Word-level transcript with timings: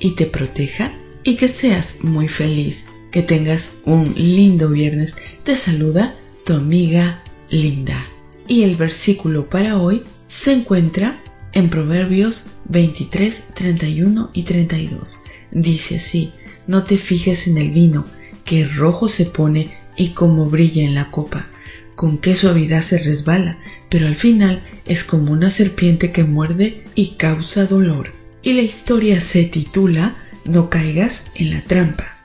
y 0.00 0.12
te 0.12 0.26
proteja 0.26 0.92
y 1.24 1.36
que 1.36 1.48
seas 1.48 2.02
muy 2.02 2.28
feliz, 2.28 2.86
que 3.10 3.22
tengas 3.22 3.78
un 3.84 4.14
lindo 4.16 4.70
viernes. 4.70 5.16
Te 5.44 5.56
saluda 5.56 6.14
tu 6.44 6.54
amiga 6.54 7.22
Linda. 7.50 8.02
Y 8.46 8.62
el 8.62 8.76
versículo 8.76 9.48
para 9.50 9.78
hoy 9.78 10.04
se 10.26 10.52
encuentra 10.52 11.20
en 11.52 11.68
Proverbios 11.70 12.46
23, 12.68 13.48
31 13.54 14.30
y 14.32 14.42
32. 14.42 15.18
Dice 15.50 15.96
así, 15.96 16.32
no 16.66 16.84
te 16.84 16.98
fijes 16.98 17.46
en 17.46 17.58
el 17.58 17.70
vino, 17.70 18.06
que 18.44 18.66
rojo 18.66 19.08
se 19.08 19.26
pone 19.26 19.70
y 19.96 20.10
como 20.10 20.46
brilla 20.46 20.84
en 20.84 20.94
la 20.94 21.10
copa, 21.10 21.48
con 21.96 22.18
qué 22.18 22.34
suavidad 22.34 22.82
se 22.82 22.98
resbala, 22.98 23.58
pero 23.90 24.06
al 24.06 24.16
final 24.16 24.62
es 24.86 25.04
como 25.04 25.32
una 25.32 25.50
serpiente 25.50 26.12
que 26.12 26.24
muerde 26.24 26.84
y 26.94 27.16
causa 27.16 27.66
dolor. 27.66 28.17
Y 28.48 28.54
la 28.54 28.62
historia 28.62 29.20
se 29.20 29.44
titula 29.44 30.16
No 30.46 30.70
caigas 30.70 31.26
en 31.34 31.50
la 31.50 31.60
trampa. 31.60 32.16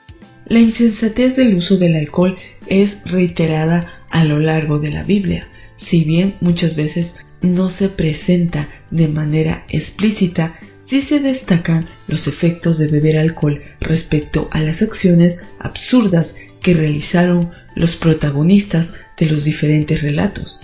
La 0.46 0.58
insensatez 0.58 1.36
del 1.36 1.54
uso 1.54 1.76
del 1.76 1.96
alcohol 1.96 2.38
es 2.66 3.02
reiterada 3.04 4.02
a 4.08 4.24
lo 4.24 4.38
largo 4.38 4.78
de 4.78 4.90
la 4.90 5.02
Biblia, 5.02 5.46
si 5.76 6.02
bien 6.04 6.36
muchas 6.40 6.76
veces 6.76 7.16
no 7.42 7.68
se 7.68 7.90
presenta 7.90 8.70
de 8.90 9.08
manera 9.08 9.66
explícita, 9.68 10.58
sí 10.78 11.02
se 11.02 11.20
destacan 11.20 11.86
los 12.08 12.26
efectos 12.26 12.78
de 12.78 12.86
beber 12.86 13.18
alcohol 13.18 13.62
respecto 13.80 14.48
a 14.50 14.62
las 14.62 14.80
acciones 14.80 15.46
absurdas 15.58 16.38
que 16.62 16.72
realizaron 16.72 17.50
los 17.74 17.96
protagonistas 17.96 18.94
de 19.18 19.26
los 19.26 19.44
diferentes 19.44 20.00
relatos. 20.00 20.62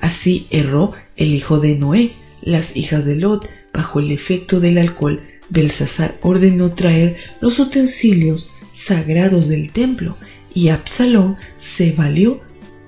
Así 0.00 0.46
erró 0.50 0.94
el 1.16 1.34
hijo 1.34 1.60
de 1.60 1.76
Noé, 1.76 2.12
las 2.40 2.74
hijas 2.74 3.04
de 3.04 3.16
Lot, 3.16 3.50
bajo 3.74 3.98
el 3.98 4.12
efecto 4.12 4.60
del 4.60 4.78
alcohol, 4.78 5.22
Belsasar 5.50 6.16
ordenó 6.22 6.72
traer 6.72 7.16
los 7.40 7.58
utensilios 7.58 8.52
sagrados 8.72 9.48
del 9.48 9.70
templo 9.72 10.16
y 10.54 10.68
Absalón 10.68 11.36
se 11.58 11.92
valió 11.92 12.40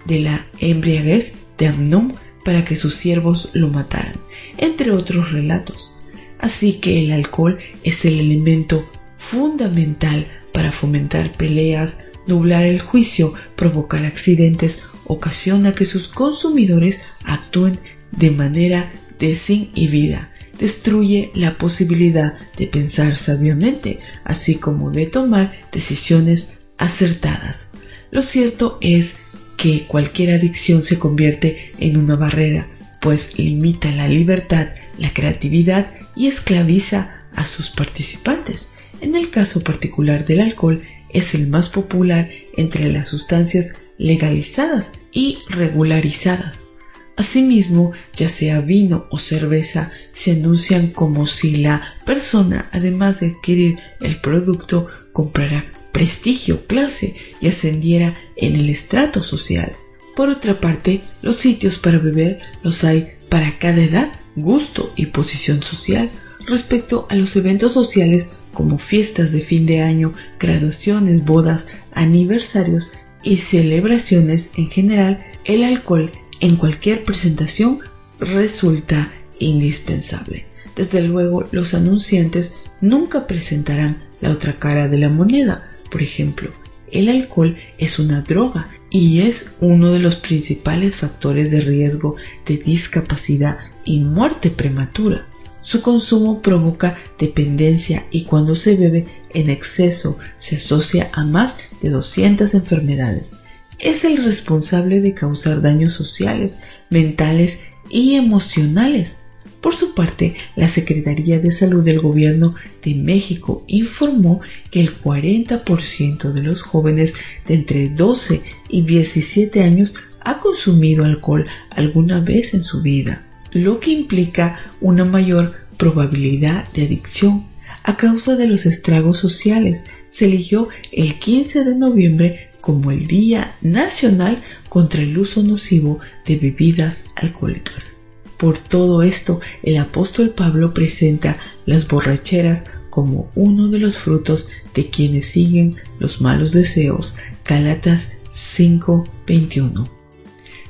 de 0.06 0.20
la 0.20 0.46
embriaguez 0.60 1.34
de 1.58 1.66
Amnón 1.66 2.14
para 2.44 2.64
que 2.64 2.76
sus 2.76 2.94
siervos 2.94 3.50
lo 3.52 3.68
mataran, 3.68 4.14
entre 4.56 4.92
otros 4.92 5.32
relatos. 5.32 5.94
Así 6.38 6.74
que 6.74 7.04
el 7.04 7.12
alcohol 7.12 7.58
es 7.82 8.04
el 8.04 8.20
elemento 8.20 8.88
fundamental 9.16 10.28
para 10.52 10.70
fomentar 10.70 11.32
peleas, 11.32 12.04
nublar 12.26 12.64
el 12.64 12.80
juicio, 12.80 13.34
provocar 13.56 14.04
accidentes, 14.04 14.84
ocasiona 15.04 15.74
que 15.74 15.84
sus 15.84 16.08
consumidores 16.08 17.00
actúen 17.24 17.80
de 18.12 18.30
manera 18.30 18.92
desinhibida, 19.18 20.30
destruye 20.58 21.30
la 21.34 21.58
posibilidad 21.58 22.34
de 22.56 22.66
pensar 22.66 23.16
sabiamente, 23.16 24.00
así 24.24 24.56
como 24.56 24.90
de 24.90 25.06
tomar 25.06 25.58
decisiones 25.72 26.58
acertadas. 26.78 27.72
Lo 28.10 28.22
cierto 28.22 28.78
es 28.80 29.18
que 29.56 29.84
cualquier 29.86 30.32
adicción 30.32 30.82
se 30.82 30.98
convierte 30.98 31.72
en 31.78 31.96
una 31.96 32.16
barrera, 32.16 32.68
pues 33.00 33.38
limita 33.38 33.90
la 33.92 34.08
libertad, 34.08 34.68
la 34.98 35.12
creatividad 35.12 35.94
y 36.14 36.26
esclaviza 36.26 37.20
a 37.34 37.46
sus 37.46 37.70
participantes. 37.70 38.74
En 39.00 39.14
el 39.14 39.30
caso 39.30 39.62
particular 39.62 40.24
del 40.24 40.40
alcohol, 40.40 40.82
es 41.10 41.34
el 41.34 41.46
más 41.48 41.68
popular 41.68 42.30
entre 42.56 42.90
las 42.90 43.08
sustancias 43.08 43.74
legalizadas 43.98 44.92
y 45.12 45.38
regularizadas. 45.48 46.68
Asimismo, 47.16 47.92
ya 48.14 48.28
sea 48.28 48.60
vino 48.60 49.06
o 49.10 49.18
cerveza, 49.18 49.90
se 50.12 50.32
anuncian 50.32 50.88
como 50.88 51.26
si 51.26 51.56
la 51.56 51.82
persona, 52.04 52.68
además 52.72 53.20
de 53.20 53.28
adquirir 53.28 53.78
el 54.00 54.20
producto, 54.20 54.88
comprara 55.12 55.64
prestigio, 55.92 56.66
clase 56.66 57.16
y 57.40 57.48
ascendiera 57.48 58.14
en 58.36 58.54
el 58.54 58.68
estrato 58.68 59.22
social. 59.22 59.72
Por 60.14 60.28
otra 60.28 60.60
parte, 60.60 61.00
los 61.22 61.36
sitios 61.36 61.78
para 61.78 61.98
beber 61.98 62.40
los 62.62 62.84
hay 62.84 63.08
para 63.30 63.58
cada 63.58 63.82
edad, 63.82 64.12
gusto 64.34 64.92
y 64.94 65.06
posición 65.06 65.62
social. 65.62 66.10
Respecto 66.46 67.06
a 67.08 67.14
los 67.14 67.34
eventos 67.34 67.72
sociales 67.72 68.36
como 68.52 68.78
fiestas 68.78 69.32
de 69.32 69.40
fin 69.40 69.64
de 69.64 69.80
año, 69.80 70.12
graduaciones, 70.38 71.24
bodas, 71.24 71.66
aniversarios 71.92 72.92
y 73.22 73.38
celebraciones 73.38 74.50
en 74.56 74.68
general, 74.68 75.24
el 75.44 75.64
alcohol 75.64 76.12
en 76.40 76.56
cualquier 76.56 77.04
presentación 77.04 77.80
resulta 78.20 79.12
indispensable. 79.38 80.46
Desde 80.74 81.02
luego, 81.02 81.44
los 81.52 81.74
anunciantes 81.74 82.54
nunca 82.80 83.26
presentarán 83.26 84.02
la 84.20 84.30
otra 84.30 84.58
cara 84.58 84.88
de 84.88 84.98
la 84.98 85.08
moneda, 85.08 85.70
por 85.90 86.02
ejemplo, 86.02 86.50
el 86.92 87.08
alcohol 87.08 87.56
es 87.78 87.98
una 87.98 88.22
droga 88.22 88.68
y 88.90 89.20
es 89.20 89.52
uno 89.60 89.90
de 89.90 89.98
los 89.98 90.16
principales 90.16 90.96
factores 90.96 91.50
de 91.50 91.60
riesgo 91.60 92.16
de 92.46 92.56
discapacidad 92.56 93.58
y 93.84 94.00
muerte 94.00 94.50
prematura. 94.50 95.26
Su 95.62 95.82
consumo 95.82 96.42
provoca 96.42 96.96
dependencia 97.18 98.06
y 98.12 98.24
cuando 98.24 98.54
se 98.54 98.76
bebe 98.76 99.06
en 99.30 99.50
exceso 99.50 100.16
se 100.38 100.56
asocia 100.56 101.10
a 101.12 101.24
más 101.24 101.58
de 101.82 101.90
200 101.90 102.54
enfermedades. 102.54 103.34
Es 103.78 104.04
el 104.04 104.18
responsable 104.24 105.00
de 105.00 105.14
causar 105.14 105.62
daños 105.62 105.92
sociales, 105.92 106.58
mentales 106.90 107.60
y 107.90 108.14
emocionales 108.14 109.18
por 109.66 109.74
su 109.74 109.94
parte, 109.94 110.36
la 110.54 110.68
Secretaría 110.68 111.40
de 111.40 111.50
Salud 111.50 111.84
del 111.84 111.98
Gobierno 111.98 112.54
de 112.84 112.94
México 112.94 113.64
informó 113.66 114.40
que 114.70 114.80
el 114.80 114.96
40% 114.96 116.30
de 116.32 116.42
los 116.44 116.62
jóvenes 116.62 117.14
de 117.48 117.54
entre 117.54 117.88
12 117.88 118.42
y 118.68 118.82
17 118.82 119.64
años 119.64 119.96
ha 120.20 120.38
consumido 120.38 121.04
alcohol 121.04 121.46
alguna 121.70 122.20
vez 122.20 122.54
en 122.54 122.62
su 122.62 122.80
vida, 122.80 123.26
lo 123.50 123.80
que 123.80 123.90
implica 123.90 124.60
una 124.80 125.04
mayor 125.04 125.54
probabilidad 125.76 126.68
de 126.72 126.84
adicción. 126.84 127.48
A 127.82 127.96
causa 127.96 128.36
de 128.36 128.46
los 128.46 128.66
estragos 128.66 129.18
sociales, 129.18 129.86
se 130.10 130.26
eligió 130.26 130.68
el 130.92 131.18
15 131.18 131.64
de 131.64 131.74
noviembre 131.74 132.45
como 132.66 132.90
el 132.90 133.06
Día 133.06 133.54
Nacional 133.60 134.42
contra 134.68 135.00
el 135.00 135.16
Uso 135.16 135.44
Nocivo 135.44 136.00
de 136.24 136.34
Bebidas 136.34 137.10
Alcohólicas. 137.14 138.00
Por 138.38 138.58
todo 138.58 139.04
esto, 139.04 139.40
el 139.62 139.76
apóstol 139.76 140.30
Pablo 140.30 140.74
presenta 140.74 141.36
las 141.64 141.86
borracheras 141.86 142.72
como 142.90 143.30
uno 143.36 143.68
de 143.68 143.78
los 143.78 143.98
frutos 143.98 144.48
de 144.74 144.90
quienes 144.90 145.26
siguen 145.26 145.76
los 146.00 146.20
malos 146.20 146.50
deseos. 146.50 147.14
Galatas 147.44 148.16
5:21. 148.32 149.88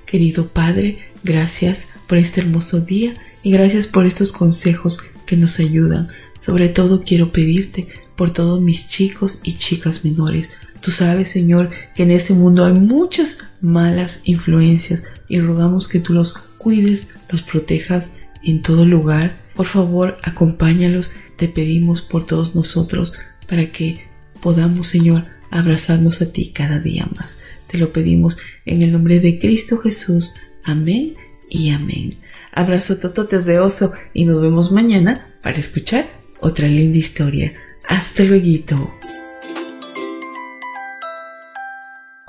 Querido 0.04 0.48
Padre, 0.48 0.98
gracias 1.24 1.88
por 2.06 2.18
este 2.18 2.42
hermoso 2.42 2.80
día 2.80 3.14
y 3.42 3.52
gracias 3.52 3.86
por 3.86 4.04
estos 4.04 4.32
consejos 4.32 4.98
que 5.24 5.38
nos 5.38 5.58
ayudan. 5.60 6.08
Sobre 6.38 6.68
todo 6.68 7.00
quiero 7.00 7.32
pedirte 7.32 7.88
por 8.16 8.34
todos 8.34 8.60
mis 8.60 8.86
chicos 8.86 9.40
y 9.44 9.54
chicas 9.54 10.04
menores. 10.04 10.58
Tú 10.86 10.92
sabes, 10.92 11.30
Señor, 11.30 11.70
que 11.96 12.04
en 12.04 12.12
este 12.12 12.32
mundo 12.32 12.64
hay 12.64 12.72
muchas 12.72 13.38
malas 13.60 14.20
influencias 14.22 15.02
y 15.26 15.40
rogamos 15.40 15.88
que 15.88 15.98
tú 15.98 16.12
los 16.12 16.34
cuides, 16.58 17.16
los 17.28 17.42
protejas 17.42 18.18
en 18.44 18.62
todo 18.62 18.86
lugar. 18.86 19.36
Por 19.56 19.66
favor, 19.66 20.16
acompáñalos, 20.22 21.10
te 21.34 21.48
pedimos 21.48 22.02
por 22.02 22.24
todos 22.24 22.54
nosotros 22.54 23.14
para 23.48 23.72
que 23.72 24.04
podamos, 24.40 24.86
Señor, 24.86 25.24
abrazarnos 25.50 26.22
a 26.22 26.30
ti 26.30 26.52
cada 26.54 26.78
día 26.78 27.08
más. 27.16 27.40
Te 27.66 27.78
lo 27.78 27.92
pedimos 27.92 28.38
en 28.64 28.82
el 28.82 28.92
nombre 28.92 29.18
de 29.18 29.40
Cristo 29.40 29.78
Jesús. 29.78 30.36
Amén 30.62 31.14
y 31.50 31.70
amén. 31.70 32.14
Abrazo 32.52 32.98
tototes 32.98 33.44
de 33.44 33.58
oso 33.58 33.92
y 34.14 34.24
nos 34.24 34.40
vemos 34.40 34.70
mañana 34.70 35.34
para 35.42 35.58
escuchar 35.58 36.06
otra 36.38 36.68
linda 36.68 36.98
historia. 36.98 37.54
Hasta 37.88 38.22
luego. 38.22 38.95